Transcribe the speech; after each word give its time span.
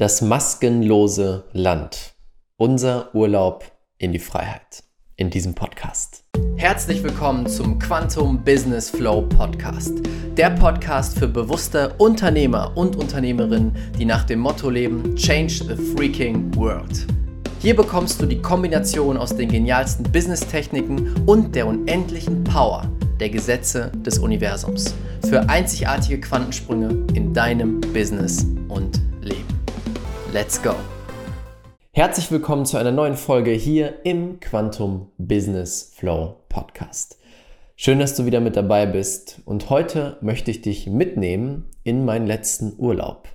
Das 0.00 0.22
maskenlose 0.22 1.44
Land. 1.52 2.14
Unser 2.56 3.14
Urlaub 3.14 3.70
in 3.98 4.12
die 4.12 4.18
Freiheit. 4.18 4.82
In 5.16 5.28
diesem 5.28 5.54
Podcast. 5.54 6.24
Herzlich 6.56 7.02
willkommen 7.02 7.46
zum 7.46 7.78
Quantum 7.78 8.42
Business 8.42 8.88
Flow 8.88 9.20
Podcast. 9.20 9.92
Der 10.38 10.48
Podcast 10.52 11.18
für 11.18 11.28
bewusste 11.28 11.92
Unternehmer 11.98 12.72
und 12.78 12.96
Unternehmerinnen, 12.96 13.76
die 13.98 14.06
nach 14.06 14.24
dem 14.24 14.38
Motto 14.38 14.70
leben: 14.70 15.14
Change 15.16 15.64
the 15.64 15.76
freaking 15.94 16.50
world. 16.56 17.06
Hier 17.60 17.76
bekommst 17.76 18.22
du 18.22 18.24
die 18.24 18.40
Kombination 18.40 19.18
aus 19.18 19.36
den 19.36 19.50
genialsten 19.50 20.10
Business-Techniken 20.10 21.14
und 21.26 21.54
der 21.54 21.66
unendlichen 21.66 22.42
Power 22.44 22.90
der 23.20 23.28
Gesetze 23.28 23.92
des 23.96 24.18
Universums 24.18 24.94
für 25.28 25.46
einzigartige 25.50 26.22
Quantensprünge 26.22 27.06
in 27.12 27.34
deinem 27.34 27.82
Business 27.92 28.46
und. 28.68 29.09
Let's 30.32 30.62
go! 30.62 30.76
Herzlich 31.90 32.30
willkommen 32.30 32.64
zu 32.64 32.76
einer 32.76 32.92
neuen 32.92 33.16
Folge 33.16 33.50
hier 33.50 34.06
im 34.06 34.38
Quantum 34.38 35.10
Business 35.18 35.92
Flow 35.96 36.36
Podcast. 36.48 37.18
Schön, 37.74 37.98
dass 37.98 38.14
du 38.14 38.26
wieder 38.26 38.38
mit 38.38 38.54
dabei 38.54 38.86
bist 38.86 39.40
und 39.44 39.70
heute 39.70 40.18
möchte 40.20 40.52
ich 40.52 40.62
dich 40.62 40.86
mitnehmen 40.86 41.68
in 41.82 42.04
meinen 42.04 42.28
letzten 42.28 42.74
Urlaub. 42.78 43.26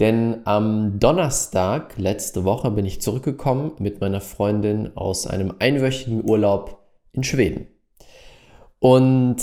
Denn 0.00 0.40
am 0.46 0.98
Donnerstag 0.98 1.98
letzte 1.98 2.44
Woche 2.44 2.70
bin 2.70 2.86
ich 2.86 3.02
zurückgekommen 3.02 3.72
mit 3.78 4.00
meiner 4.00 4.22
Freundin 4.22 4.96
aus 4.96 5.26
einem 5.26 5.56
einwöchigen 5.58 6.26
Urlaub 6.26 6.78
in 7.12 7.24
Schweden. 7.24 7.66
Und 8.78 9.36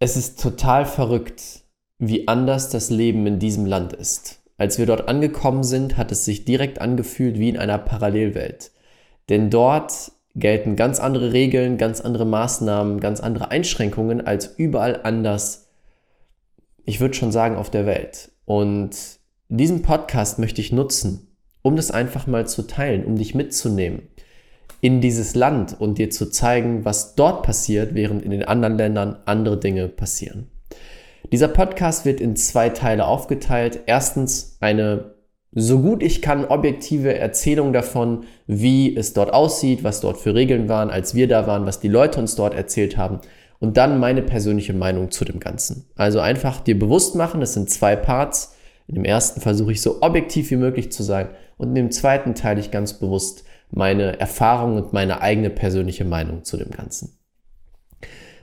es 0.00 0.16
ist 0.16 0.42
total 0.42 0.84
verrückt, 0.84 1.62
wie 1.98 2.26
anders 2.26 2.70
das 2.70 2.90
Leben 2.90 3.24
in 3.28 3.38
diesem 3.38 3.66
Land 3.66 3.92
ist. 3.92 4.39
Als 4.60 4.78
wir 4.78 4.84
dort 4.84 5.08
angekommen 5.08 5.64
sind, 5.64 5.96
hat 5.96 6.12
es 6.12 6.26
sich 6.26 6.44
direkt 6.44 6.82
angefühlt 6.82 7.38
wie 7.38 7.48
in 7.48 7.56
einer 7.56 7.78
Parallelwelt. 7.78 8.72
Denn 9.30 9.48
dort 9.48 10.12
gelten 10.36 10.76
ganz 10.76 11.00
andere 11.00 11.32
Regeln, 11.32 11.78
ganz 11.78 12.02
andere 12.02 12.26
Maßnahmen, 12.26 13.00
ganz 13.00 13.20
andere 13.20 13.50
Einschränkungen 13.50 14.20
als 14.20 14.58
überall 14.58 15.00
anders, 15.02 15.70
ich 16.84 17.00
würde 17.00 17.14
schon 17.14 17.32
sagen, 17.32 17.56
auf 17.56 17.70
der 17.70 17.86
Welt. 17.86 18.32
Und 18.44 18.90
diesen 19.48 19.80
Podcast 19.80 20.38
möchte 20.38 20.60
ich 20.60 20.72
nutzen, 20.72 21.28
um 21.62 21.74
das 21.74 21.90
einfach 21.90 22.26
mal 22.26 22.46
zu 22.46 22.66
teilen, 22.66 23.06
um 23.06 23.16
dich 23.16 23.34
mitzunehmen 23.34 24.02
in 24.82 25.00
dieses 25.00 25.34
Land 25.34 25.80
und 25.80 25.96
dir 25.96 26.10
zu 26.10 26.30
zeigen, 26.30 26.84
was 26.84 27.14
dort 27.14 27.44
passiert, 27.44 27.94
während 27.94 28.22
in 28.22 28.30
den 28.30 28.44
anderen 28.44 28.76
Ländern 28.76 29.16
andere 29.24 29.58
Dinge 29.58 29.88
passieren. 29.88 30.48
Dieser 31.32 31.48
Podcast 31.48 32.04
wird 32.04 32.20
in 32.20 32.34
zwei 32.34 32.70
Teile 32.70 33.06
aufgeteilt. 33.06 33.80
Erstens 33.86 34.56
eine 34.60 35.14
so 35.52 35.80
gut 35.80 36.02
ich 36.02 36.22
kann 36.22 36.44
objektive 36.44 37.16
Erzählung 37.16 37.72
davon, 37.72 38.24
wie 38.46 38.96
es 38.96 39.12
dort 39.12 39.32
aussieht, 39.32 39.82
was 39.84 40.00
dort 40.00 40.16
für 40.16 40.34
Regeln 40.34 40.68
waren, 40.68 40.90
als 40.90 41.14
wir 41.14 41.28
da 41.28 41.46
waren, 41.46 41.66
was 41.66 41.80
die 41.80 41.88
Leute 41.88 42.20
uns 42.20 42.36
dort 42.36 42.54
erzählt 42.54 42.96
haben 42.96 43.20
und 43.58 43.76
dann 43.76 43.98
meine 43.98 44.22
persönliche 44.22 44.72
Meinung 44.72 45.10
zu 45.10 45.24
dem 45.24 45.40
Ganzen. 45.40 45.86
Also 45.96 46.20
einfach 46.20 46.60
dir 46.60 46.78
bewusst 46.78 47.14
machen, 47.14 47.42
es 47.42 47.54
sind 47.54 47.70
zwei 47.70 47.96
Parts. 47.96 48.54
In 48.86 48.96
dem 48.96 49.04
ersten 49.04 49.40
versuche 49.40 49.72
ich 49.72 49.82
so 49.82 50.02
objektiv 50.02 50.50
wie 50.50 50.56
möglich 50.56 50.90
zu 50.90 51.02
sein 51.02 51.28
und 51.58 51.68
in 51.68 51.74
dem 51.76 51.90
zweiten 51.92 52.34
teile 52.34 52.60
ich 52.60 52.70
ganz 52.70 52.94
bewusst 52.94 53.44
meine 53.70 54.18
Erfahrung 54.18 54.76
und 54.76 54.92
meine 54.92 55.20
eigene 55.20 55.50
persönliche 55.50 56.04
Meinung 56.04 56.44
zu 56.44 56.56
dem 56.56 56.70
Ganzen. 56.70 57.18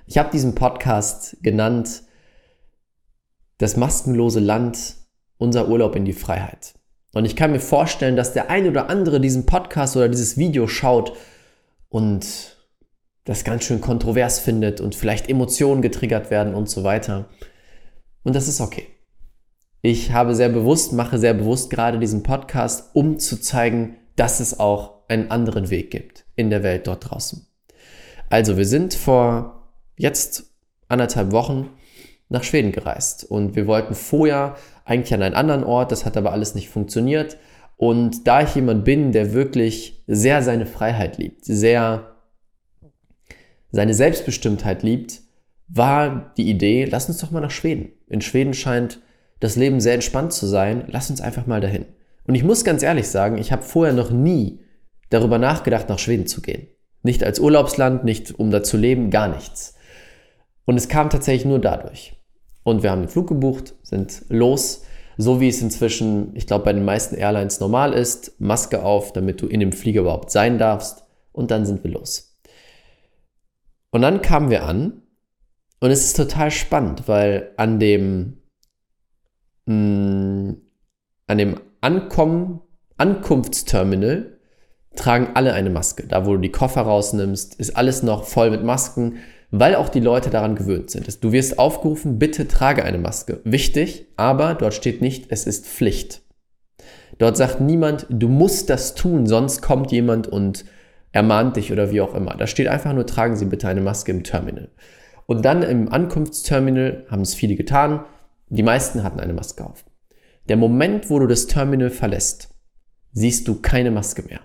Ich 0.05 0.17
habe 0.17 0.29
diesen 0.31 0.55
Podcast 0.55 1.37
genannt 1.41 2.03
das 3.57 3.77
maskenlose 3.77 4.39
Land, 4.39 4.95
unser 5.37 5.67
Urlaub 5.67 5.95
in 5.95 6.05
die 6.05 6.13
Freiheit. 6.13 6.73
Und 7.13 7.25
ich 7.25 7.35
kann 7.35 7.51
mir 7.51 7.59
vorstellen, 7.59 8.15
dass 8.15 8.33
der 8.33 8.49
ein 8.49 8.67
oder 8.67 8.89
andere 8.89 9.19
diesen 9.19 9.45
Podcast 9.45 9.95
oder 9.95 10.09
dieses 10.09 10.37
Video 10.37 10.67
schaut 10.67 11.13
und 11.89 12.57
das 13.25 13.43
ganz 13.43 13.63
schön 13.63 13.81
kontrovers 13.81 14.39
findet 14.39 14.79
und 14.79 14.95
vielleicht 14.95 15.29
Emotionen 15.29 15.81
getriggert 15.81 16.31
werden 16.31 16.53
und 16.53 16.69
so 16.69 16.83
weiter. 16.83 17.27
Und 18.23 18.35
das 18.35 18.47
ist 18.47 18.61
okay. 18.61 18.87
Ich 19.81 20.11
habe 20.11 20.35
sehr 20.35 20.49
bewusst, 20.49 20.93
mache 20.93 21.17
sehr 21.17 21.33
bewusst 21.33 21.69
gerade 21.69 21.99
diesen 21.99 22.23
Podcast, 22.23 22.91
um 22.93 23.19
zu 23.19 23.39
zeigen, 23.39 23.97
dass 24.15 24.39
es 24.39 24.59
auch 24.59 25.07
einen 25.07 25.31
anderen 25.31 25.69
Weg 25.69 25.91
gibt 25.91 26.25
in 26.35 26.49
der 26.49 26.63
Welt 26.63 26.87
dort 26.87 27.09
draußen. 27.09 27.47
Also 28.29 28.57
wir 28.57 28.65
sind 28.65 28.93
vor 28.93 29.69
jetzt 29.97 30.51
anderthalb 30.87 31.31
Wochen 31.31 31.69
nach 32.29 32.43
Schweden 32.43 32.71
gereist. 32.71 33.23
Und 33.23 33.55
wir 33.55 33.67
wollten 33.67 33.95
vorher 33.95 34.55
eigentlich 34.85 35.13
an 35.13 35.21
einen 35.21 35.35
anderen 35.35 35.63
Ort, 35.63 35.91
das 35.91 36.05
hat 36.05 36.17
aber 36.17 36.31
alles 36.31 36.55
nicht 36.55 36.69
funktioniert. 36.69 37.37
Und 37.77 38.27
da 38.27 38.41
ich 38.41 38.55
jemand 38.55 38.83
bin, 38.85 39.11
der 39.11 39.33
wirklich 39.33 40.03
sehr 40.07 40.41
seine 40.41 40.65
Freiheit 40.65 41.17
liebt, 41.17 41.45
sehr 41.45 42.15
seine 43.71 43.93
Selbstbestimmtheit 43.93 44.83
liebt, 44.83 45.21
war 45.67 46.33
die 46.37 46.49
Idee, 46.49 46.85
lass 46.85 47.09
uns 47.09 47.19
doch 47.19 47.31
mal 47.31 47.41
nach 47.41 47.51
Schweden. 47.51 47.91
In 48.07 48.21
Schweden 48.21 48.53
scheint 48.53 48.99
das 49.39 49.55
Leben 49.55 49.79
sehr 49.79 49.93
entspannt 49.93 50.33
zu 50.33 50.47
sein, 50.47 50.85
lass 50.87 51.09
uns 51.09 51.21
einfach 51.21 51.45
mal 51.45 51.61
dahin. 51.61 51.85
Und 52.25 52.35
ich 52.35 52.43
muss 52.43 52.63
ganz 52.63 52.83
ehrlich 52.83 53.07
sagen, 53.07 53.37
ich 53.37 53.51
habe 53.51 53.61
vorher 53.61 53.93
noch 53.93 54.09
nie 54.09 54.59
darüber 55.09 55.37
nachgedacht, 55.37 55.89
nach 55.89 55.99
Schweden 55.99 56.27
zu 56.27 56.41
gehen. 56.41 56.67
Nicht 57.03 57.23
als 57.23 57.39
Urlaubsland, 57.39 58.03
nicht 58.03 58.37
um 58.37 58.49
da 58.49 58.63
zu 58.63 58.77
leben, 58.77 59.11
gar 59.11 59.27
nichts. 59.27 59.75
Und 60.65 60.75
es 60.75 60.89
kam 60.89 61.09
tatsächlich 61.09 61.45
nur 61.45 61.59
dadurch. 61.59 62.16
Und 62.67 62.83
wir 62.83 62.91
haben 62.91 63.03
den 63.03 63.07
Flug 63.07 63.29
gebucht, 63.29 63.75
sind 63.81 64.25
los, 64.27 64.83
so 65.15 65.39
wie 65.39 65.47
es 65.47 65.61
inzwischen, 65.61 66.35
ich 66.35 66.47
glaube, 66.47 66.65
bei 66.65 66.73
den 66.73 66.83
meisten 66.83 67.15
Airlines 67.15 67.61
normal 67.61 67.93
ist. 67.93 68.41
Maske 68.41 68.83
auf, 68.83 69.13
damit 69.13 69.41
du 69.41 69.47
in 69.47 69.61
dem 69.61 69.71
Flieger 69.71 70.01
überhaupt 70.01 70.31
sein 70.31 70.57
darfst. 70.57 71.05
Und 71.31 71.49
dann 71.49 71.65
sind 71.65 71.85
wir 71.85 71.91
los. 71.91 72.37
Und 73.89 74.01
dann 74.01 74.21
kamen 74.21 74.49
wir 74.49 74.65
an 74.65 75.01
und 75.79 75.91
es 75.91 76.03
ist 76.07 76.17
total 76.17 76.51
spannend, 76.51 77.07
weil 77.07 77.53
an 77.55 77.79
dem, 77.79 78.41
mh, 79.65 79.73
mm, 79.73 80.57
an 81.27 81.37
dem 81.37 81.61
Ankommen, 81.79 82.59
Ankunftsterminal 82.97 84.39
tragen 84.93 85.29
alle 85.35 85.53
eine 85.53 85.69
Maske. 85.69 86.05
Da, 86.05 86.25
wo 86.25 86.33
du 86.33 86.39
die 86.39 86.51
Koffer 86.51 86.81
rausnimmst, 86.81 87.55
ist 87.61 87.77
alles 87.77 88.03
noch 88.03 88.25
voll 88.25 88.51
mit 88.51 88.65
Masken 88.65 89.19
weil 89.51 89.75
auch 89.75 89.89
die 89.89 89.99
Leute 89.99 90.29
daran 90.29 90.55
gewöhnt 90.55 90.89
sind. 90.89 91.23
Du 91.23 91.31
wirst 91.31 91.57
aufgerufen, 91.57 92.19
bitte 92.19 92.47
trage 92.47 92.83
eine 92.83 92.97
Maske. 92.97 93.41
Wichtig, 93.43 94.07
aber 94.17 94.55
dort 94.55 94.73
steht 94.73 95.01
nicht, 95.01 95.27
es 95.29 95.47
ist 95.47 95.65
Pflicht. 95.65 96.21
Dort 97.17 97.37
sagt 97.37 97.61
niemand, 97.61 98.05
du 98.09 98.27
musst 98.27 98.69
das 98.69 98.93
tun, 98.93 99.25
sonst 99.25 99.61
kommt 99.61 99.91
jemand 99.91 100.27
und 100.27 100.65
ermahnt 101.11 101.55
dich 101.55 101.71
oder 101.71 101.91
wie 101.91 102.01
auch 102.01 102.13
immer. 102.13 102.35
Da 102.35 102.45
steht 102.45 102.67
einfach 102.67 102.93
nur, 102.93 103.05
tragen 103.05 103.35
Sie 103.35 103.45
bitte 103.45 103.67
eine 103.67 103.81
Maske 103.81 104.11
im 104.11 104.23
Terminal. 104.23 104.69
Und 105.25 105.43
dann 105.43 105.63
im 105.63 105.91
Ankunftsterminal 105.91 107.05
haben 107.09 107.21
es 107.21 107.33
viele 107.33 107.55
getan. 107.55 108.05
Die 108.49 108.63
meisten 108.63 109.03
hatten 109.03 109.19
eine 109.19 109.33
Maske 109.33 109.65
auf. 109.65 109.85
Der 110.47 110.57
Moment, 110.57 111.09
wo 111.09 111.19
du 111.19 111.27
das 111.27 111.47
Terminal 111.47 111.89
verlässt, 111.89 112.49
siehst 113.13 113.47
du 113.47 113.61
keine 113.61 113.91
Maske 113.91 114.21
mehr. 114.21 114.41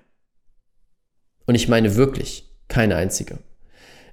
Und 1.46 1.54
ich 1.54 1.68
meine 1.68 1.96
wirklich 1.96 2.56
keine 2.68 2.96
einzige. 2.96 3.38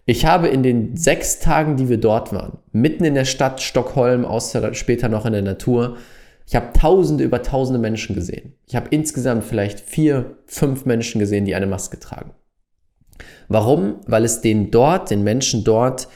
Ich 0.09 0.25
habe 0.25 0.47
in 0.47 0.63
den 0.63 0.97
sechs 0.97 1.37
Tagen, 1.37 1.77
die 1.77 1.87
wir 1.87 1.99
dort 1.99 2.33
waren, 2.33 2.57
mitten 2.71 3.03
in 3.03 3.13
der 3.13 3.25
Stadt 3.25 3.61
Stockholm, 3.61 4.25
außer 4.25 4.73
später 4.73 5.07
noch 5.07 5.23
in 5.27 5.33
der 5.33 5.43
Natur, 5.43 5.97
ich 6.47 6.55
habe 6.55 6.73
tausende 6.73 7.23
über 7.23 7.43
tausende 7.43 7.79
Menschen 7.79 8.15
gesehen. 8.15 8.53
Ich 8.65 8.75
habe 8.75 8.87
insgesamt 8.89 9.43
vielleicht 9.43 9.79
vier, 9.79 10.37
fünf 10.47 10.85
Menschen 10.85 11.19
gesehen, 11.19 11.45
die 11.45 11.53
eine 11.53 11.67
Maske 11.67 11.99
tragen. 11.99 12.31
Warum? 13.49 13.97
Weil 14.07 14.25
es 14.25 14.41
denen 14.41 14.71
dort, 14.71 15.11
den 15.11 15.23
Menschen 15.23 15.63
dort, 15.63 16.07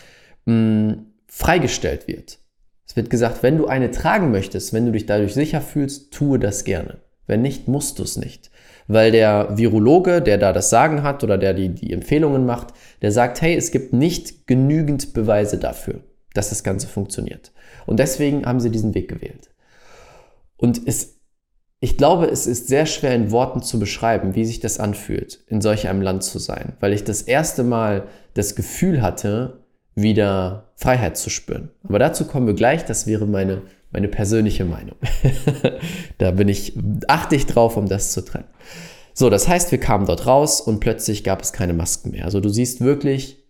mh, 0.45 0.53
hm, 0.53 1.05
freigestellt 1.27 2.07
wird. 2.07 2.39
Es 2.87 2.95
wird 2.95 3.11
gesagt, 3.11 3.43
wenn 3.43 3.59
du 3.59 3.67
eine 3.67 3.91
tragen 3.91 4.31
möchtest, 4.31 4.73
wenn 4.73 4.87
du 4.87 4.91
dich 4.91 5.05
dadurch 5.05 5.35
sicher 5.35 5.61
fühlst, 5.61 6.11
tue 6.11 6.39
das 6.39 6.63
gerne. 6.63 7.01
Wenn 7.28 7.43
nicht, 7.43 7.67
musst 7.67 7.99
du 7.99 8.03
es 8.03 8.17
nicht 8.17 8.49
weil 8.88 9.12
der 9.12 9.58
Virologe, 9.58 10.22
der 10.22 10.38
da 10.38 10.53
das 10.53 10.70
Sagen 10.70 11.03
hat 11.03 11.24
oder 11.24 11.38
der 11.38 11.53
die, 11.53 11.70
die 11.70 11.94
Empfehlungen 11.94 12.46
macht, 12.46 12.74
der 13.02 13.12
sagt, 13.12 13.41
hey, 13.41 13.56
es 13.56 13.72
gibt 13.72 13.94
nicht 13.94 14.47
genügend 14.47 15.14
Beweise 15.14 15.58
dafür, 15.58 16.02
dass 16.34 16.50
das 16.50 16.64
Ganze 16.64 16.88
funktioniert. 16.88 17.52
Und 17.85 18.00
deswegen 18.00 18.46
haben 18.46 18.59
sie 18.59 18.72
diesen 18.72 18.96
Weg 18.96 19.08
gewählt. 19.08 19.50
Und 20.58 20.82
es, 20.85 21.20
ich 21.80 21.97
glaube, 21.97 22.28
es 22.28 22.47
ist 22.47 22.68
sehr 22.68 22.85
schwer 22.85 23.16
in 23.16 23.32
Worten 23.32 23.62
zu 23.62 23.80
beschreiben, 23.80 24.35
wie 24.35 24.46
sich 24.46 24.59
das 24.59 24.80
anfühlt, 24.80 25.44
in 25.47 25.62
solch 25.62 25.88
einem 25.88 26.02
Land 26.02 26.24
zu 26.24 26.40
sein, 26.40 26.74
weil 26.80 26.94
ich 26.94 27.03
das 27.03 27.22
erste 27.22 27.64
Mal 27.64 28.08
das 28.34 28.56
Gefühl 28.56 29.02
hatte, 29.02 29.62
wieder 29.95 30.72
Freiheit 30.75 31.17
zu 31.17 31.29
spüren. 31.29 31.69
Aber 31.84 31.99
dazu 31.99 32.25
kommen 32.25 32.47
wir 32.47 32.53
gleich, 32.53 32.85
das 32.85 33.07
wäre 33.07 33.25
meine 33.25 33.61
meine 33.93 34.07
persönliche 34.07 34.66
Meinung. 34.66 34.95
da 36.17 36.31
bin 36.31 36.49
ich, 36.49 36.73
achte 37.07 37.35
ich 37.35 37.45
drauf, 37.45 37.78
um 37.78 37.87
das 37.87 38.11
zu 38.11 38.25
trennen. 38.25 38.47
So, 39.13 39.29
das 39.29 39.47
heißt, 39.47 39.72
wir 39.72 39.79
kamen 39.79 40.07
dort 40.07 40.25
raus 40.25 40.59
und 40.59 40.79
plötzlich 40.79 41.23
gab 41.23 41.41
es 41.41 41.53
keine 41.53 41.73
Masken 41.73 42.11
mehr. 42.11 42.25
Also 42.25 42.40
du 42.40 42.49
siehst 42.49 42.81
wirklich 42.81 43.45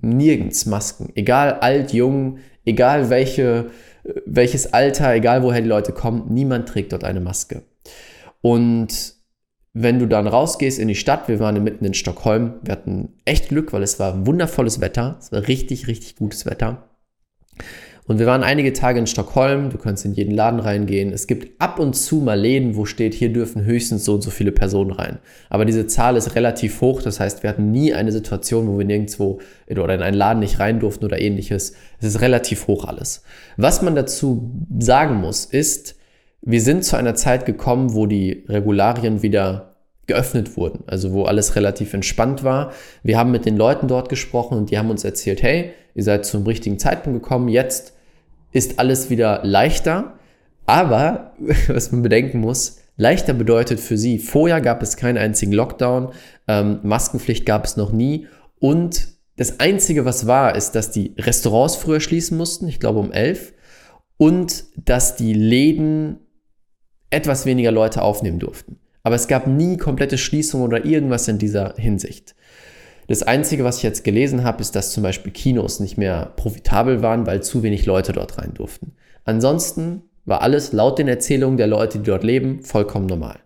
nirgends 0.00 0.64
Masken. 0.64 1.10
Egal 1.16 1.54
alt, 1.54 1.92
jung, 1.92 2.38
egal 2.64 3.10
welche, 3.10 3.70
welches 4.24 4.72
Alter, 4.72 5.12
egal 5.12 5.42
woher 5.42 5.60
die 5.60 5.68
Leute 5.68 5.92
kommen, 5.92 6.32
niemand 6.32 6.68
trägt 6.68 6.92
dort 6.92 7.02
eine 7.02 7.20
Maske. 7.20 7.64
Und 8.40 9.14
wenn 9.80 10.00
du 10.00 10.06
dann 10.06 10.26
rausgehst 10.26 10.80
in 10.80 10.88
die 10.88 10.96
Stadt, 10.96 11.28
wir 11.28 11.38
waren 11.38 11.62
mitten 11.62 11.84
in 11.84 11.94
Stockholm, 11.94 12.54
wir 12.62 12.72
hatten 12.72 13.10
echt 13.24 13.48
Glück, 13.48 13.72
weil 13.72 13.84
es 13.84 14.00
war 14.00 14.26
wundervolles 14.26 14.80
Wetter, 14.80 15.16
es 15.20 15.30
war 15.30 15.46
richtig, 15.46 15.86
richtig 15.86 16.16
gutes 16.16 16.46
Wetter. 16.46 16.88
Und 18.08 18.18
wir 18.18 18.26
waren 18.26 18.42
einige 18.42 18.72
Tage 18.72 18.98
in 18.98 19.06
Stockholm, 19.06 19.70
du 19.70 19.78
kannst 19.78 20.04
in 20.04 20.14
jeden 20.14 20.34
Laden 20.34 20.58
reingehen. 20.58 21.12
Es 21.12 21.28
gibt 21.28 21.60
ab 21.60 21.78
und 21.78 21.94
zu 21.94 22.16
mal 22.16 22.40
Läden, 22.40 22.74
wo 22.74 22.86
steht, 22.86 23.14
hier 23.14 23.32
dürfen 23.32 23.64
höchstens 23.64 24.04
so 24.04 24.14
und 24.14 24.22
so 24.22 24.30
viele 24.30 24.50
Personen 24.50 24.90
rein. 24.90 25.18
Aber 25.48 25.64
diese 25.64 25.86
Zahl 25.86 26.16
ist 26.16 26.34
relativ 26.34 26.80
hoch, 26.80 27.00
das 27.00 27.20
heißt, 27.20 27.44
wir 27.44 27.50
hatten 27.50 27.70
nie 27.70 27.92
eine 27.92 28.10
Situation, 28.10 28.66
wo 28.66 28.78
wir 28.78 28.86
nirgendwo 28.86 29.40
oder 29.70 29.94
in 29.94 30.02
einen 30.02 30.16
Laden 30.16 30.40
nicht 30.40 30.58
rein 30.58 30.80
durften 30.80 31.04
oder 31.04 31.20
ähnliches. 31.20 31.74
Es 32.00 32.08
ist 32.08 32.20
relativ 32.20 32.66
hoch 32.66 32.86
alles. 32.86 33.22
Was 33.56 33.82
man 33.82 33.94
dazu 33.94 34.50
sagen 34.78 35.16
muss, 35.16 35.44
ist, 35.44 35.94
wir 36.40 36.62
sind 36.62 36.84
zu 36.84 36.96
einer 36.96 37.14
Zeit 37.14 37.46
gekommen, 37.46 37.94
wo 37.94 38.06
die 38.06 38.44
Regularien 38.48 39.22
wieder 39.22 39.67
geöffnet 40.08 40.56
wurden, 40.56 40.82
also 40.86 41.12
wo 41.12 41.24
alles 41.24 41.54
relativ 41.54 41.94
entspannt 41.94 42.42
war. 42.42 42.72
Wir 43.02 43.18
haben 43.18 43.30
mit 43.30 43.46
den 43.46 43.56
Leuten 43.56 43.86
dort 43.86 44.08
gesprochen 44.08 44.58
und 44.58 44.70
die 44.70 44.78
haben 44.78 44.90
uns 44.90 45.04
erzählt, 45.04 45.42
hey, 45.42 45.72
ihr 45.94 46.02
seid 46.02 46.26
zum 46.26 46.44
richtigen 46.44 46.78
Zeitpunkt 46.78 47.22
gekommen, 47.22 47.48
jetzt 47.48 47.92
ist 48.50 48.78
alles 48.78 49.10
wieder 49.10 49.40
leichter. 49.44 50.14
Aber, 50.66 51.32
was 51.68 51.92
man 51.92 52.02
bedenken 52.02 52.40
muss, 52.40 52.78
leichter 52.96 53.34
bedeutet 53.34 53.78
für 53.78 53.96
sie, 53.96 54.18
vorher 54.18 54.60
gab 54.60 54.82
es 54.82 54.96
keinen 54.96 55.18
einzigen 55.18 55.52
Lockdown, 55.52 56.10
ähm, 56.48 56.80
Maskenpflicht 56.82 57.46
gab 57.46 57.64
es 57.64 57.76
noch 57.76 57.92
nie 57.92 58.26
und 58.58 59.18
das 59.36 59.60
Einzige, 59.60 60.04
was 60.04 60.26
war, 60.26 60.56
ist, 60.56 60.72
dass 60.72 60.90
die 60.90 61.14
Restaurants 61.16 61.76
früher 61.76 62.00
schließen 62.00 62.36
mussten, 62.36 62.66
ich 62.66 62.80
glaube 62.80 62.98
um 62.98 63.12
elf, 63.12 63.52
und 64.16 64.64
dass 64.76 65.14
die 65.14 65.32
Läden 65.32 66.18
etwas 67.10 67.46
weniger 67.46 67.70
Leute 67.70 68.02
aufnehmen 68.02 68.40
durften. 68.40 68.80
Aber 69.08 69.14
es 69.14 69.26
gab 69.26 69.46
nie 69.46 69.78
komplette 69.78 70.18
Schließungen 70.18 70.66
oder 70.66 70.84
irgendwas 70.84 71.28
in 71.28 71.38
dieser 71.38 71.72
Hinsicht. 71.78 72.34
Das 73.06 73.22
Einzige, 73.22 73.64
was 73.64 73.78
ich 73.78 73.82
jetzt 73.82 74.04
gelesen 74.04 74.44
habe, 74.44 74.60
ist, 74.60 74.76
dass 74.76 74.92
zum 74.92 75.02
Beispiel 75.02 75.32
Kinos 75.32 75.80
nicht 75.80 75.96
mehr 75.96 76.34
profitabel 76.36 77.00
waren, 77.00 77.26
weil 77.26 77.42
zu 77.42 77.62
wenig 77.62 77.86
Leute 77.86 78.12
dort 78.12 78.36
rein 78.36 78.52
durften. 78.52 78.92
Ansonsten 79.24 80.02
war 80.26 80.42
alles 80.42 80.72
laut 80.72 80.98
den 80.98 81.08
Erzählungen 81.08 81.56
der 81.56 81.68
Leute, 81.68 82.00
die 82.00 82.04
dort 82.04 82.22
leben, 82.22 82.62
vollkommen 82.62 83.06
normal. 83.06 83.38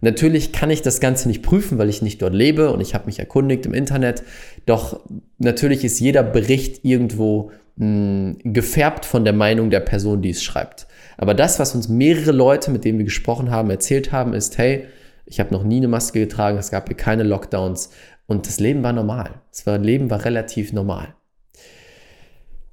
Natürlich 0.00 0.52
kann 0.52 0.70
ich 0.70 0.80
das 0.80 1.00
Ganze 1.00 1.28
nicht 1.28 1.42
prüfen, 1.42 1.76
weil 1.76 1.90
ich 1.90 2.00
nicht 2.00 2.22
dort 2.22 2.32
lebe 2.32 2.72
und 2.72 2.80
ich 2.80 2.94
habe 2.94 3.04
mich 3.04 3.18
erkundigt 3.18 3.66
im 3.66 3.74
Internet. 3.74 4.22
Doch 4.64 5.00
natürlich 5.36 5.84
ist 5.84 6.00
jeder 6.00 6.22
Bericht 6.22 6.82
irgendwo 6.82 7.50
mh, 7.76 8.36
hm, 8.42 8.52
gefärbt 8.54 9.04
von 9.04 9.24
der 9.24 9.34
Meinung 9.34 9.68
der 9.68 9.80
Person, 9.80 10.22
die 10.22 10.30
es 10.30 10.42
schreibt. 10.42 10.86
Aber 11.18 11.34
das, 11.34 11.58
was 11.58 11.74
uns 11.74 11.90
mehrere 11.90 12.32
Leute, 12.32 12.70
mit 12.70 12.86
denen 12.86 12.96
wir 12.96 13.04
gesprochen 13.04 13.50
haben, 13.50 13.68
erzählt 13.68 14.10
haben, 14.10 14.32
ist, 14.32 14.56
hey, 14.56 14.86
ich 15.30 15.38
habe 15.38 15.54
noch 15.54 15.62
nie 15.62 15.76
eine 15.76 15.88
Maske 15.88 16.18
getragen, 16.18 16.58
es 16.58 16.72
gab 16.72 16.88
hier 16.88 16.96
keine 16.96 17.22
Lockdowns 17.22 17.90
und 18.26 18.46
das 18.46 18.58
Leben 18.58 18.82
war 18.82 18.92
normal. 18.92 19.40
Das 19.50 19.64
Leben 19.80 20.10
war 20.10 20.24
relativ 20.24 20.72
normal. 20.72 21.14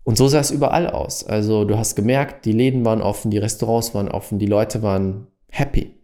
Und 0.04 0.18
so 0.18 0.28
sah 0.28 0.40
es 0.40 0.52
überall 0.52 0.90
aus. 0.90 1.24
Also 1.24 1.66
du 1.66 1.78
hast 1.78 1.96
gemerkt, 1.96 2.46
die 2.46 2.52
Läden 2.54 2.84
waren 2.84 3.02
offen, 3.02 3.30
die 3.30 3.38
Restaurants 3.38 3.94
waren 3.94 4.08
offen, 4.10 4.40
die 4.40 4.48
Leute 4.48 4.82
waren 4.82 5.28
happy. 5.50 5.96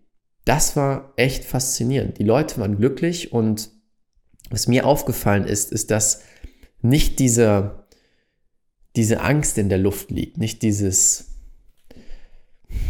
Das 0.45 0.75
war 0.75 1.13
echt 1.15 1.43
faszinierend. 1.43 2.19
Die 2.19 2.23
Leute 2.23 2.59
waren 2.59 2.77
glücklich 2.77 3.33
und 3.33 3.71
was 4.51 4.67
mir 4.67 4.85
aufgefallen 4.85 5.45
ist, 5.45 5.71
ist, 5.71 5.89
dass 5.89 6.21
nicht 6.81 7.17
diese, 7.17 7.85
diese 8.95 9.21
Angst 9.21 9.57
in 9.57 9.69
der 9.69 9.79
Luft 9.79 10.11
liegt, 10.11 10.37
nicht 10.37 10.61
dieses, 10.61 11.39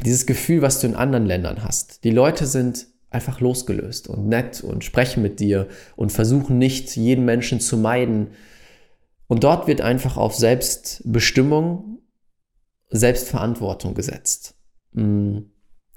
dieses 0.04 0.25
Gefühl, 0.25 0.62
was 0.62 0.81
du 0.81 0.88
in 0.88 0.95
anderen 0.95 1.25
Ländern 1.25 1.63
hast. 1.63 2.04
Die 2.04 2.12
Leute 2.12 2.45
sind 2.45 2.88
einfach 3.13 3.39
losgelöst 3.39 4.07
und 4.07 4.27
nett 4.27 4.62
und 4.62 4.83
sprechen 4.83 5.21
mit 5.21 5.39
dir 5.39 5.68
und 5.95 6.12
versuchen 6.12 6.57
nicht, 6.57 6.95
jeden 6.95 7.25
Menschen 7.25 7.60
zu 7.60 7.77
meiden. 7.77 8.30
Und 9.27 9.44
dort 9.44 9.68
wird 9.68 9.81
einfach 9.81 10.18
auf 10.18 10.36
Selbstbestimmung, 10.36 12.00
Selbstverantwortung 12.89 13.94
gesetzt. 13.94 14.56
Mm. 14.94 15.39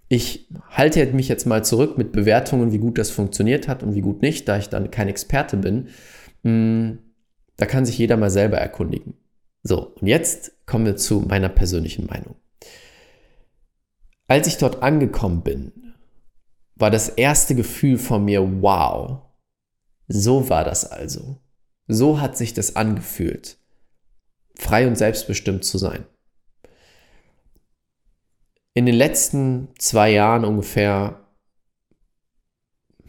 Ich 0.09 0.49
halte 0.71 1.05
mich 1.13 1.29
jetzt 1.29 1.47
mal 1.47 1.65
zurück 1.65 1.99
mit 1.99 2.13
Bewertungen, 2.13 2.71
wie 2.73 2.79
gut 2.79 2.97
das 2.97 3.11
funktioniert 3.11 3.67
hat 3.67 3.83
und 3.83 3.95
wie 3.97 4.03
gut 4.03 4.23
nicht, 4.23 4.47
da 4.49 4.57
ich 4.57 4.69
dann 4.69 4.91
kein 4.91 5.09
Experte 5.09 5.57
bin. 5.57 5.89
Mm. 6.43 6.99
Da 7.57 7.67
kann 7.67 7.87
sich 7.87 7.99
jeder 7.99 8.17
mal 8.17 8.31
selber 8.31 8.59
erkundigen. 8.59 9.15
So, 9.63 9.95
und 10.01 10.07
jetzt 10.07 10.53
kommen 10.67 10.87
wir 10.87 10.97
zu 10.97 11.21
meiner 11.21 11.49
persönlichen 11.49 12.07
Meinung. 12.07 12.37
Als 14.29 14.47
ich 14.47 14.59
dort 14.59 14.83
angekommen 14.83 15.43
bin, 15.43 15.73
war 16.77 16.91
das 16.91 17.09
erste 17.09 17.55
Gefühl 17.55 17.99
von 17.99 18.25
mir, 18.25 18.63
wow, 18.63 19.23
so 20.09 20.49
war 20.49 20.65
das 20.65 20.91
also. 20.91 21.41
So 21.89 22.21
hat 22.21 22.37
sich 22.37 22.55
das 22.55 22.77
angefühlt, 22.77 23.59
frei 24.57 24.87
und 24.87 24.97
selbstbestimmt 24.97 25.65
zu 25.65 25.79
sein. 25.79 26.05
In 28.75 28.85
den 28.87 28.95
letzten 28.95 29.69
zwei 29.79 30.11
Jahren 30.11 30.45
ungefähr 30.45 31.27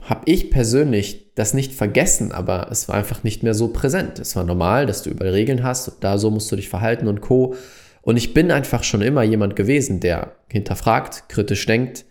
habe 0.02 0.22
ich 0.26 0.50
persönlich 0.50 1.34
das 1.36 1.54
nicht 1.54 1.74
vergessen, 1.74 2.32
aber 2.32 2.70
es 2.72 2.88
war 2.88 2.96
einfach 2.96 3.24
nicht 3.24 3.44
mehr 3.44 3.54
so 3.54 3.68
präsent. 3.74 4.20
Es 4.20 4.36
war 4.36 4.46
normal, 4.46 4.86
dass 4.86 5.04
du 5.04 5.10
über 5.10 5.34
Regeln 5.34 5.64
hast, 5.64 5.98
da 6.00 6.18
so 6.18 6.32
musst 6.32 6.52
du 6.52 6.56
dich 6.56 6.70
verhalten 6.70 7.08
und 7.08 7.20
co. 7.20 7.56
Und 8.02 8.16
ich 8.16 8.34
bin 8.34 8.52
einfach 8.52 8.84
schon 8.84 9.02
immer 9.02 9.24
jemand 9.24 9.58
gewesen, 9.58 10.00
der 10.00 10.38
hinterfragt, 10.50 11.28
kritisch 11.28 11.66
denkt 11.66 12.06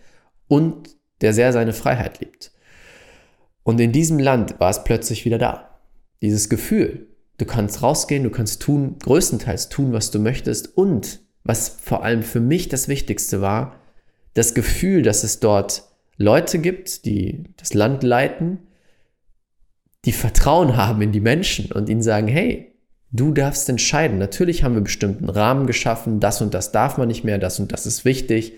und 0.49 0.96
der 1.21 1.33
sehr 1.33 1.53
seine 1.53 1.73
Freiheit 1.73 2.21
liebt. 2.21 2.53
Und 3.63 3.81
in 3.81 3.93
diesem 3.93 4.19
Land 4.19 4.61
war 4.61 4.71
es 4.71 4.85
plötzlich 4.85 5.25
wieder 5.25 5.39
da. 5.39 5.81
Dieses 6.23 6.49
Gefühl, 6.49 7.09
du 7.39 7.45
kannst 7.45 7.83
rausgehen, 7.83 8.23
du 8.23 8.31
kannst 8.31 8.63
tun, 8.63 8.97
größtenteils 9.01 9.69
tun, 9.69 9.93
was 9.93 10.11
du 10.11 10.19
möchtest 10.19 10.77
und 10.77 11.21
was 11.45 11.69
vor 11.69 12.05
allem 12.05 12.23
für 12.23 12.41
mich 12.41 12.69
das 12.69 12.89
Wichtigste 12.89 13.41
war, 13.41 13.81
das 14.35 14.55
Gefühl, 14.55 15.03
dass 15.03 15.25
es 15.25 15.41
dort 15.41 15.85
Leute 16.17 16.59
gibt, 16.59 17.05
die 17.05 17.45
das 17.57 17.75
Land 17.75 18.03
leiten, 18.03 18.59
die 20.05 20.13
Vertrauen 20.13 20.77
haben 20.77 21.03
in 21.03 21.13
die 21.13 21.21
Menschen 21.21 21.73
und 21.73 21.89
ihnen 21.89 22.03
sagen, 22.03 22.29
hey, 22.29 22.73
du 23.11 23.33
darfst 23.33 23.69
entscheiden. 23.69 24.19
Natürlich 24.19 24.63
haben 24.63 24.75
wir 24.75 24.83
bestimmten 24.83 25.29
Rahmen 25.29 25.67
geschaffen, 25.67 26.21
das 26.21 26.41
und 26.41 26.55
das 26.55 26.73
darf 26.73 26.99
man 26.99 27.09
nicht 27.09 27.25
mehr, 27.25 27.39
das 27.39 27.59
und 27.59 27.73
das 27.73 27.87
ist 27.87 28.05
wichtig 28.05 28.55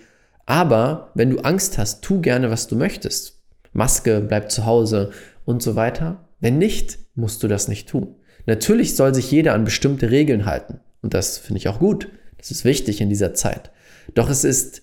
aber 0.48 1.10
wenn 1.14 1.28
du 1.28 1.40
Angst 1.40 1.76
hast, 1.76 2.00
tu 2.02 2.22
gerne, 2.22 2.50
was 2.50 2.68
du 2.68 2.74
möchtest. 2.74 3.42
Maske, 3.74 4.22
bleib 4.22 4.50
zu 4.50 4.64
Hause 4.64 5.10
und 5.44 5.62
so 5.62 5.76
weiter. 5.76 6.26
Wenn 6.40 6.56
nicht, 6.56 6.98
musst 7.14 7.42
du 7.42 7.48
das 7.48 7.68
nicht 7.68 7.86
tun. 7.86 8.14
Natürlich 8.46 8.96
soll 8.96 9.14
sich 9.14 9.30
jeder 9.30 9.52
an 9.52 9.66
bestimmte 9.66 10.10
Regeln 10.10 10.46
halten. 10.46 10.80
Und 11.02 11.12
das 11.12 11.36
finde 11.36 11.58
ich 11.58 11.68
auch 11.68 11.78
gut. 11.78 12.08
Das 12.38 12.50
ist 12.50 12.64
wichtig 12.64 13.02
in 13.02 13.10
dieser 13.10 13.34
Zeit. 13.34 13.72
Doch 14.14 14.30
es 14.30 14.42
ist 14.42 14.80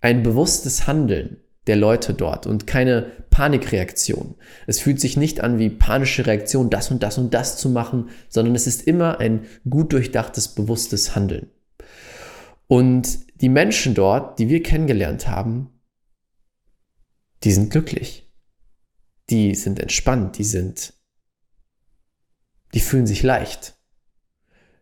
ein 0.00 0.24
bewusstes 0.24 0.88
Handeln 0.88 1.36
der 1.68 1.76
Leute 1.76 2.12
dort 2.12 2.48
und 2.48 2.66
keine 2.66 3.06
Panikreaktion. 3.30 4.34
Es 4.66 4.80
fühlt 4.80 5.00
sich 5.00 5.16
nicht 5.16 5.40
an 5.40 5.60
wie 5.60 5.70
panische 5.70 6.26
Reaktion, 6.26 6.70
das 6.70 6.90
und 6.90 7.04
das 7.04 7.18
und 7.18 7.32
das 7.32 7.56
zu 7.56 7.68
machen, 7.68 8.08
sondern 8.28 8.56
es 8.56 8.66
ist 8.66 8.82
immer 8.82 9.20
ein 9.20 9.46
gut 9.70 9.92
durchdachtes, 9.92 10.48
bewusstes 10.48 11.14
Handeln. 11.14 11.50
Und 12.66 13.18
die 13.40 13.48
Menschen 13.48 13.94
dort, 13.94 14.38
die 14.38 14.48
wir 14.48 14.62
kennengelernt 14.62 15.28
haben, 15.28 15.70
die 17.42 17.52
sind 17.52 17.70
glücklich. 17.70 18.32
Die 19.30 19.54
sind 19.54 19.78
entspannt, 19.78 20.38
die 20.38 20.44
sind, 20.44 20.94
die 22.74 22.80
fühlen 22.80 23.06
sich 23.06 23.22
leicht. 23.22 23.74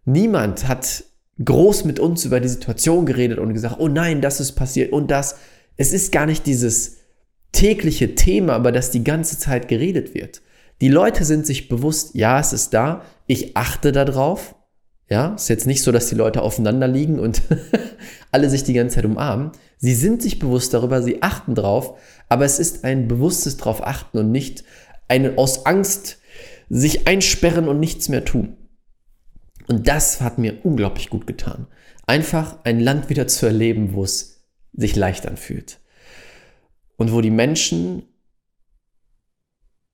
Niemand 0.04 0.66
hat 0.66 1.04
groß 1.44 1.84
mit 1.84 1.98
uns 1.98 2.24
über 2.24 2.40
die 2.40 2.48
Situation 2.48 3.06
geredet 3.06 3.38
und 3.38 3.52
gesagt, 3.52 3.76
oh 3.78 3.88
nein, 3.88 4.20
das 4.20 4.40
ist 4.40 4.52
passiert 4.52 4.92
und 4.92 5.10
das. 5.10 5.36
Es 5.76 5.92
ist 5.92 6.12
gar 6.12 6.26
nicht 6.26 6.46
dieses 6.46 6.98
tägliche 7.52 8.14
Thema, 8.14 8.56
über 8.56 8.72
das 8.72 8.90
die 8.90 9.04
ganze 9.04 9.38
Zeit 9.38 9.68
geredet 9.68 10.14
wird. 10.14 10.42
Die 10.80 10.88
Leute 10.88 11.24
sind 11.24 11.46
sich 11.46 11.68
bewusst, 11.68 12.14
ja, 12.14 12.40
es 12.40 12.52
ist 12.52 12.74
da, 12.74 13.04
ich 13.26 13.56
achte 13.56 13.92
darauf, 13.92 14.54
ja, 15.12 15.34
ist 15.34 15.48
jetzt 15.48 15.66
nicht 15.66 15.82
so, 15.82 15.92
dass 15.92 16.08
die 16.08 16.14
Leute 16.14 16.40
aufeinander 16.40 16.88
liegen 16.88 17.18
und 17.18 17.42
alle 18.32 18.48
sich 18.48 18.64
die 18.64 18.72
ganze 18.72 18.96
Zeit 18.96 19.04
umarmen. 19.04 19.52
Sie 19.76 19.94
sind 19.94 20.22
sich 20.22 20.38
bewusst 20.38 20.72
darüber, 20.72 21.02
sie 21.02 21.22
achten 21.22 21.54
drauf, 21.54 21.98
aber 22.30 22.46
es 22.46 22.58
ist 22.58 22.82
ein 22.84 23.08
bewusstes 23.08 23.58
drauf 23.58 23.86
achten 23.86 24.16
und 24.16 24.32
nicht 24.32 24.64
eine 25.08 25.36
aus 25.36 25.66
Angst 25.66 26.18
sich 26.70 27.06
einsperren 27.06 27.68
und 27.68 27.78
nichts 27.78 28.08
mehr 28.08 28.24
tun. 28.24 28.56
Und 29.68 29.86
das 29.86 30.22
hat 30.22 30.38
mir 30.38 30.64
unglaublich 30.64 31.10
gut 31.10 31.26
getan. 31.26 31.66
Einfach 32.06 32.64
ein 32.64 32.80
Land 32.80 33.10
wieder 33.10 33.26
zu 33.26 33.44
erleben, 33.44 33.92
wo 33.92 34.04
es 34.04 34.46
sich 34.72 34.96
leicht 34.96 35.26
anfühlt. 35.26 35.78
Und 36.96 37.12
wo 37.12 37.20
die 37.20 37.30
Menschen 37.30 38.04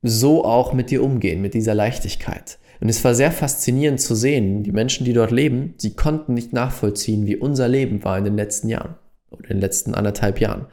so 0.00 0.44
auch 0.44 0.72
mit 0.72 0.90
dir 0.90 1.02
umgehen, 1.02 1.42
mit 1.42 1.54
dieser 1.54 1.74
Leichtigkeit. 1.74 2.60
Und 2.80 2.88
es 2.88 3.02
war 3.04 3.14
sehr 3.14 3.32
faszinierend 3.32 4.00
zu 4.00 4.14
sehen, 4.14 4.62
die 4.62 4.72
Menschen, 4.72 5.04
die 5.04 5.12
dort 5.12 5.30
leben, 5.30 5.74
sie 5.78 5.94
konnten 5.94 6.34
nicht 6.34 6.52
nachvollziehen, 6.52 7.26
wie 7.26 7.36
unser 7.36 7.68
Leben 7.68 8.04
war 8.04 8.16
in 8.18 8.24
den 8.24 8.36
letzten 8.36 8.68
Jahren 8.68 8.94
oder 9.30 9.50
in 9.50 9.56
den 9.56 9.60
letzten 9.60 9.94
anderthalb 9.94 10.40
Jahren. 10.40 10.66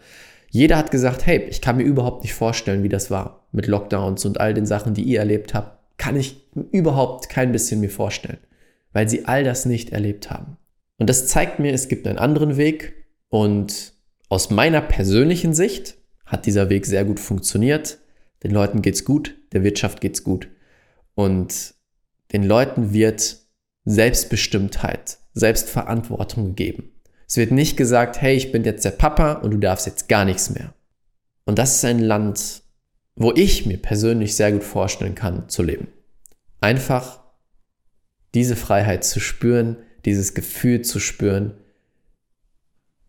Jeder 0.49 0.77
hat 0.77 0.91
gesagt, 0.91 1.25
hey, 1.25 1.45
ich 1.49 1.61
kann 1.61 1.77
mir 1.77 1.83
überhaupt 1.83 2.23
nicht 2.23 2.33
vorstellen, 2.33 2.83
wie 2.83 2.89
das 2.89 3.11
war 3.11 3.47
mit 3.51 3.67
Lockdowns 3.67 4.23
und 4.25 4.39
all 4.39 4.53
den 4.53 4.65
Sachen, 4.65 4.93
die 4.93 5.03
ihr 5.03 5.19
erlebt 5.19 5.53
habt. 5.53 5.79
Kann 5.97 6.15
ich 6.15 6.47
überhaupt 6.71 7.29
kein 7.29 7.51
bisschen 7.51 7.79
mir 7.79 7.89
vorstellen, 7.89 8.37
weil 8.93 9.09
sie 9.09 9.25
all 9.25 9.43
das 9.43 9.65
nicht 9.65 9.89
erlebt 9.89 10.29
haben. 10.29 10.57
Und 10.97 11.09
das 11.09 11.27
zeigt 11.27 11.59
mir, 11.59 11.73
es 11.73 11.87
gibt 11.87 12.07
einen 12.07 12.19
anderen 12.19 12.57
Weg 12.57 12.93
und 13.29 13.93
aus 14.29 14.49
meiner 14.49 14.81
persönlichen 14.81 15.53
Sicht 15.53 15.97
hat 16.25 16.45
dieser 16.45 16.69
Weg 16.69 16.85
sehr 16.85 17.03
gut 17.03 17.19
funktioniert. 17.19 17.97
Den 18.43 18.51
Leuten 18.51 18.81
geht's 18.81 19.05
gut, 19.05 19.35
der 19.51 19.63
Wirtschaft 19.63 20.01
geht's 20.01 20.23
gut 20.23 20.47
und 21.15 21.74
den 22.35 22.43
Leuten 22.43 22.91
wird 22.91 23.37
Selbstbestimmtheit, 23.85 25.19
Selbstverantwortung 25.33 26.47
gegeben. 26.47 26.91
Es 27.29 27.37
wird 27.37 27.51
nicht 27.51 27.77
gesagt, 27.77 28.21
hey, 28.21 28.35
ich 28.35 28.51
bin 28.51 28.65
jetzt 28.65 28.83
der 28.83 28.91
Papa 28.91 29.33
und 29.33 29.51
du 29.51 29.57
darfst 29.57 29.87
jetzt 29.87 30.09
gar 30.09 30.25
nichts 30.25 30.49
mehr. 30.49 30.73
Und 31.45 31.59
das 31.59 31.75
ist 31.75 31.85
ein 31.85 31.99
Land, 31.99 32.63
wo 33.15 33.31
ich 33.31 33.65
mir 33.65 33.77
persönlich 33.77 34.35
sehr 34.35 34.51
gut 34.51 34.65
vorstellen 34.65 35.15
kann 35.15 35.47
zu 35.47 35.63
leben. 35.63 35.87
Einfach 36.59 37.23
diese 38.33 38.57
Freiheit 38.57 39.05
zu 39.05 39.21
spüren, 39.21 39.77
dieses 40.03 40.33
Gefühl 40.33 40.81
zu 40.81 40.99
spüren. 40.99 41.53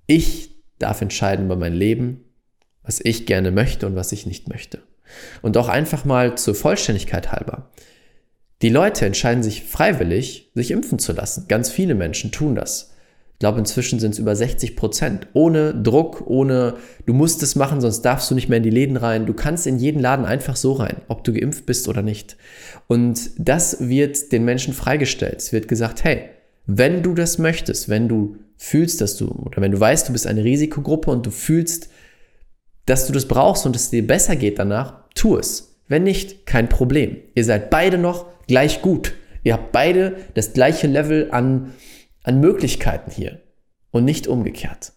Ich 0.07 0.55
darf 0.79 1.01
entscheiden 1.01 1.47
über 1.47 1.57
mein 1.57 1.75
Leben, 1.75 2.25
was 2.85 3.01
ich 3.03 3.27
gerne 3.27 3.51
möchte 3.51 3.89
und 3.89 3.97
was 3.97 4.13
ich 4.13 4.25
nicht 4.25 4.49
möchte. 4.49 4.83
Und 5.43 5.57
auch 5.57 5.69
einfach 5.69 6.05
mal 6.05 6.39
zur 6.39 6.55
Vollständigkeit 6.55 7.33
halber. 7.33 7.73
Die 8.63 8.71
Leute 8.71 9.05
entscheiden 9.05 9.43
sich 9.43 9.65
freiwillig, 9.65 10.51
sich 10.55 10.71
impfen 10.71 10.99
zu 10.99 11.13
lassen. 11.13 11.45
Ganz 11.49 11.71
viele 11.71 11.95
Menschen 11.95 12.33
tun 12.33 12.55
das. 12.55 12.93
Ich 13.35 13.41
glaube, 13.41 13.59
inzwischen 13.59 13.99
sind 13.99 14.15
es 14.15 14.19
über 14.19 14.35
60 14.35 14.77
Prozent. 14.77 15.27
Ohne 15.35 15.75
Druck, 15.75 16.27
ohne, 16.27 16.77
du 17.05 17.13
musst 17.13 17.43
es 17.43 17.55
machen, 17.55 17.83
sonst 17.83 18.01
darfst 18.01 18.31
du 18.31 18.35
nicht 18.35 18.49
mehr 18.49 18.57
in 18.57 18.63
die 18.63 18.71
Läden 18.71 18.97
rein. 18.97 19.27
Du 19.27 19.35
kannst 19.35 19.67
in 19.67 19.79
jeden 19.79 20.01
Laden 20.01 20.25
einfach 20.25 20.57
so 20.57 20.73
rein, 20.73 21.03
ob 21.09 21.23
du 21.23 21.35
geimpft 21.35 21.67
bist 21.67 21.87
oder 21.87 22.01
nicht. 22.01 22.39
Und 22.87 23.31
das 23.37 23.89
wird 23.91 24.33
den 24.33 24.47
Menschen 24.47 24.73
freigestellt. 24.73 25.37
Es 25.37 25.53
wird 25.53 25.69
gesagt, 25.69 26.03
hey, 26.03 26.31
wenn 26.65 27.03
du 27.03 27.13
das 27.13 27.37
möchtest, 27.37 27.91
wenn 27.91 28.09
du 28.09 28.37
fühlst, 28.57 29.03
dass 29.03 29.19
du, 29.19 29.29
oder 29.29 29.61
wenn 29.61 29.73
du 29.73 29.79
weißt, 29.79 30.09
du 30.09 30.13
bist 30.15 30.27
eine 30.27 30.43
Risikogruppe 30.43 31.11
und 31.11 31.27
du 31.27 31.31
fühlst, 31.31 31.91
dass 32.87 33.07
du 33.07 33.13
das 33.13 33.29
brauchst 33.29 33.67
und 33.67 33.77
es 33.77 33.91
dir 33.91 34.07
besser 34.07 34.37
geht 34.37 34.59
danach, 34.59 35.05
tu 35.15 35.37
es. 35.37 35.76
Wenn 35.89 36.03
nicht, 36.03 36.47
kein 36.47 36.69
Problem. 36.69 37.19
Ihr 37.35 37.45
seid 37.45 37.71
beide 37.71 37.99
noch 37.99 38.27
gleich 38.47 38.83
gut. 38.83 39.15
Ihr 39.45 39.53
habt 39.55 39.73
beide 39.73 40.17
das 40.35 40.53
gleiche 40.53 40.87
Level 40.87 41.29
an 41.31 41.73
an 42.27 42.41
Möglichkeiten 42.41 43.11
hier 43.11 43.41
und 43.93 44.05
nicht 44.05 44.27
umgekehrt. 44.27 44.93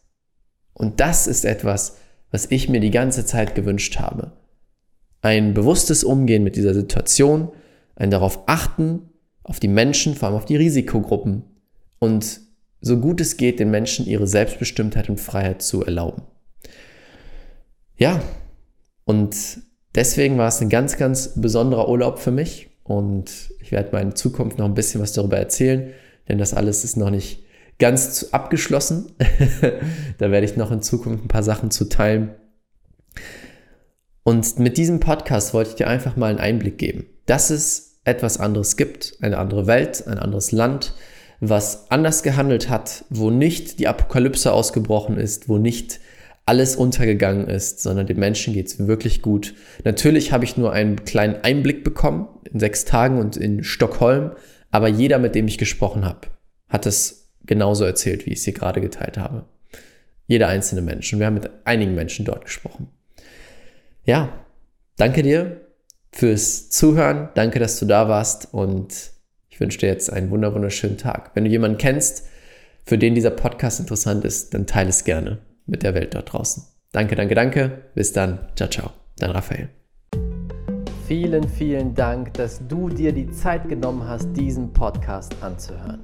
Und 0.73 0.99
das 0.99 1.27
ist 1.27 1.45
etwas, 1.45 1.97
was 2.31 2.49
ich 2.49 2.69
mir 2.69 2.79
die 2.79 2.91
ganze 2.91 3.23
Zeit 3.25 3.53
gewünscht 3.53 3.99
habe. 3.99 4.33
Ein 5.21 5.53
bewusstes 5.53 6.03
Umgehen 6.03 6.43
mit 6.43 6.55
dieser 6.55 6.73
Situation, 6.73 7.51
ein 7.95 8.09
darauf 8.09 8.47
achten, 8.47 9.09
auf 9.43 9.59
die 9.59 9.67
Menschen, 9.67 10.15
vor 10.15 10.29
allem 10.29 10.37
auf 10.37 10.45
die 10.45 10.55
Risikogruppen 10.55 11.43
und 11.99 12.41
so 12.81 12.97
gut 12.97 13.21
es 13.21 13.37
geht, 13.37 13.59
den 13.59 13.69
Menschen 13.69 14.07
ihre 14.07 14.25
Selbstbestimmtheit 14.25 15.09
und 15.09 15.19
Freiheit 15.19 15.61
zu 15.61 15.83
erlauben. 15.83 16.23
Ja, 17.97 18.23
und 19.03 19.35
deswegen 19.99 20.37
war 20.37 20.47
es 20.47 20.61
ein 20.61 20.69
ganz, 20.69 20.97
ganz 20.97 21.33
besonderer 21.35 21.89
Urlaub 21.89 22.19
für 22.19 22.31
mich 22.31 22.69
und 22.83 23.51
ich 23.59 23.71
werde 23.71 23.91
mal 23.91 24.01
in 24.01 24.15
Zukunft 24.15 24.57
noch 24.57 24.65
ein 24.65 24.73
bisschen 24.73 25.01
was 25.01 25.13
darüber 25.13 25.37
erzählen 25.37 25.93
denn 26.29 26.37
das 26.37 26.53
alles 26.53 26.83
ist 26.83 26.95
noch 26.95 27.09
nicht 27.09 27.43
ganz 27.79 28.27
abgeschlossen. 28.31 29.11
da 30.17 30.31
werde 30.31 30.45
ich 30.45 30.55
noch 30.55 30.71
in 30.71 30.81
Zukunft 30.81 31.25
ein 31.25 31.27
paar 31.27 31.43
Sachen 31.43 31.71
zu 31.71 31.89
teilen. 31.89 32.35
Und 34.23 34.59
mit 34.59 34.77
diesem 34.77 34.99
Podcast 34.99 35.53
wollte 35.53 35.71
ich 35.71 35.75
dir 35.75 35.87
einfach 35.87 36.15
mal 36.15 36.29
einen 36.29 36.39
Einblick 36.39 36.77
geben, 36.77 37.07
dass 37.25 37.49
es 37.49 37.99
etwas 38.03 38.39
anderes 38.39 38.77
gibt, 38.77 39.17
eine 39.21 39.39
andere 39.39 39.65
Welt, 39.65 40.07
ein 40.07 40.19
anderes 40.19 40.51
Land, 40.51 40.93
was 41.39 41.89
anders 41.89 42.21
gehandelt 42.21 42.69
hat, 42.69 43.05
wo 43.09 43.31
nicht 43.31 43.79
die 43.79 43.87
Apokalypse 43.87 44.51
ausgebrochen 44.51 45.17
ist, 45.17 45.49
wo 45.49 45.57
nicht 45.57 45.99
alles 46.49 46.75
untergegangen 46.75 47.47
ist, 47.47 47.83
sondern 47.83 48.07
den 48.07 48.17
Menschen 48.17 48.55
geht 48.55 48.65
es 48.65 48.87
wirklich 48.87 49.21
gut. 49.21 49.53
Natürlich 49.83 50.31
habe 50.31 50.45
ich 50.45 50.57
nur 50.57 50.73
einen 50.73 51.05
kleinen 51.05 51.35
Einblick 51.43 51.83
bekommen 51.83 52.27
in 52.51 52.59
sechs 52.59 52.85
Tagen 52.85 53.19
und 53.19 53.37
in 53.37 53.63
Stockholm, 53.63 54.31
aber 54.71 54.87
jeder, 54.87 55.19
mit 55.19 55.35
dem 55.35 55.47
ich 55.47 55.59
gesprochen 55.59 56.05
habe, 56.05 56.21
hat 56.67 56.87
es 56.87 57.29
genauso 57.45 57.85
erzählt, 57.85 58.25
wie 58.25 58.31
ich 58.31 58.39
es 58.39 58.45
hier 58.45 58.55
gerade 58.55 58.81
geteilt 58.81 59.19
habe. 59.19 59.45
Jeder 60.25 60.47
einzelne 60.47 60.81
Mensch. 60.81 61.13
Und 61.13 61.19
wir 61.19 61.27
haben 61.27 61.35
mit 61.35 61.51
einigen 61.65 61.93
Menschen 61.93 62.25
dort 62.25 62.45
gesprochen. 62.45 62.87
Ja, 64.03 64.33
danke 64.97 65.21
dir 65.21 65.61
fürs 66.11 66.71
Zuhören. 66.71 67.29
Danke, 67.35 67.59
dass 67.59 67.77
du 67.77 67.85
da 67.85 68.09
warst. 68.09 68.55
Und 68.55 69.11
ich 69.49 69.59
wünsche 69.59 69.77
dir 69.77 69.89
jetzt 69.89 70.11
einen 70.11 70.31
wunderschönen 70.31 70.97
Tag. 70.97 71.29
Wenn 71.35 71.43
du 71.43 71.51
jemanden 71.51 71.77
kennst, 71.77 72.23
für 72.85 72.97
den 72.97 73.13
dieser 73.13 73.29
Podcast 73.29 73.79
interessant 73.79 74.25
ist, 74.25 74.55
dann 74.55 74.65
teile 74.65 74.89
es 74.89 75.03
gerne 75.03 75.37
mit 75.69 75.83
der 75.83 75.93
Welt 75.93 76.15
dort 76.15 76.33
draußen. 76.33 76.63
Danke, 76.91 77.15
danke, 77.15 77.35
danke. 77.35 77.83
Bis 77.93 78.13
dann. 78.13 78.39
Ciao, 78.55 78.69
ciao. 78.69 78.91
Dein 79.17 79.31
Raphael. 79.31 79.69
Vielen, 81.05 81.47
vielen 81.47 81.95
Dank, 81.95 82.33
dass 82.33 82.61
du 82.67 82.89
dir 82.89 83.11
die 83.11 83.29
Zeit 83.31 83.67
genommen 83.67 84.07
hast, 84.07 84.31
diesen 84.33 84.71
Podcast 84.73 85.35
anzuhören. 85.41 86.01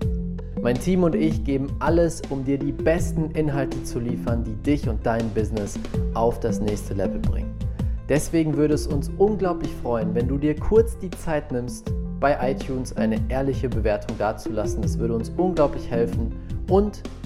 Mein 0.61 0.79
Team 0.79 1.03
und 1.03 1.13
ich 1.13 1.43
geben 1.43 1.75
alles, 1.79 2.23
um 2.29 2.43
dir 2.43 2.57
die 2.57 2.71
besten 2.71 3.29
Inhalte 3.31 3.83
zu 3.83 3.99
liefern, 3.99 4.43
die 4.43 4.55
dich 4.55 4.89
und 4.89 5.05
dein 5.05 5.29
Business 5.29 5.77
auf 6.15 6.39
das 6.39 6.59
nächste 6.59 6.95
Level 6.95 7.19
bringen. 7.19 7.53
Deswegen 8.09 8.55
würde 8.57 8.73
es 8.73 8.87
uns 8.87 9.11
unglaublich 9.17 9.71
freuen, 9.81 10.15
wenn 10.15 10.27
du 10.27 10.37
dir 10.37 10.55
kurz 10.55 10.97
die 10.97 11.11
Zeit 11.11 11.51
nimmst, 11.51 11.91
bei 12.19 12.51
iTunes 12.51 12.95
eine 12.97 13.19
ehrliche 13.29 13.69
Bewertung 13.69 14.17
dazulassen. 14.17 14.81
Das 14.81 14.97
würde 14.97 15.15
uns 15.15 15.29
unglaublich 15.37 15.89
helfen. 15.89 16.33
Und 16.69 17.03